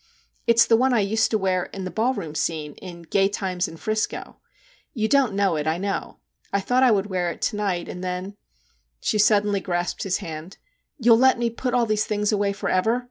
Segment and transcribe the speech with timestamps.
[0.47, 3.31] It's the one I used to wear in the ballroom scene in" Gay 48 MR.
[3.31, 4.37] JACK HAMLIN'S MEDIATION Times in 'Frisco."
[4.95, 6.17] You don't know it, I know.
[6.51, 8.35] I thought I would wear it to night, and then,'
[8.99, 10.57] she suddenly grasped his hand,'
[10.97, 12.99] you '11 let me put all these things away for ever